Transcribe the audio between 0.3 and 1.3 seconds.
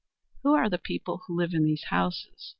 "Who are the people